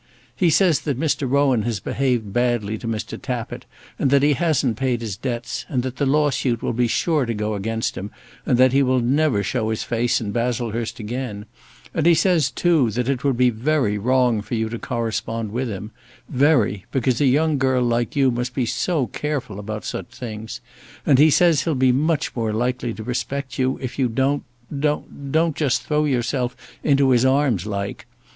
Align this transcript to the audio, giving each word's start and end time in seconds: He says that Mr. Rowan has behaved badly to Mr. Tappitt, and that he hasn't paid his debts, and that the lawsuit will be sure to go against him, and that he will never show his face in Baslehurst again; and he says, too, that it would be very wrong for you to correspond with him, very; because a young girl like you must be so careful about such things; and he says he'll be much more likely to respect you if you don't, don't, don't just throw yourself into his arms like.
He 0.35 0.49
says 0.49 0.79
that 0.79 0.99
Mr. 0.99 1.29
Rowan 1.29 1.61
has 1.61 1.79
behaved 1.79 2.33
badly 2.33 2.75
to 2.79 2.87
Mr. 2.87 3.21
Tappitt, 3.21 3.65
and 3.99 4.09
that 4.09 4.23
he 4.23 4.33
hasn't 4.33 4.75
paid 4.75 4.99
his 5.01 5.15
debts, 5.15 5.63
and 5.69 5.83
that 5.83 5.97
the 5.97 6.07
lawsuit 6.07 6.63
will 6.63 6.73
be 6.73 6.87
sure 6.87 7.27
to 7.27 7.35
go 7.35 7.53
against 7.53 7.95
him, 7.95 8.09
and 8.43 8.57
that 8.57 8.73
he 8.73 8.81
will 8.81 8.99
never 8.99 9.43
show 9.43 9.69
his 9.69 9.83
face 9.83 10.19
in 10.19 10.31
Baslehurst 10.31 10.99
again; 10.99 11.45
and 11.93 12.07
he 12.07 12.15
says, 12.15 12.49
too, 12.49 12.89
that 12.89 13.07
it 13.09 13.23
would 13.23 13.37
be 13.37 13.51
very 13.51 13.99
wrong 13.99 14.41
for 14.41 14.55
you 14.55 14.69
to 14.69 14.79
correspond 14.79 15.51
with 15.51 15.67
him, 15.69 15.91
very; 16.27 16.85
because 16.91 17.21
a 17.21 17.27
young 17.27 17.59
girl 17.59 17.83
like 17.83 18.15
you 18.15 18.31
must 18.31 18.55
be 18.55 18.65
so 18.65 19.05
careful 19.05 19.59
about 19.59 19.85
such 19.85 20.07
things; 20.07 20.61
and 21.05 21.19
he 21.19 21.29
says 21.29 21.61
he'll 21.61 21.75
be 21.75 21.91
much 21.91 22.35
more 22.35 22.51
likely 22.53 22.91
to 22.91 23.03
respect 23.03 23.59
you 23.59 23.77
if 23.83 23.99
you 23.99 24.07
don't, 24.07 24.41
don't, 24.79 25.31
don't 25.31 25.55
just 25.55 25.83
throw 25.83 26.05
yourself 26.05 26.57
into 26.83 27.11
his 27.11 27.23
arms 27.23 27.67
like. 27.67 28.07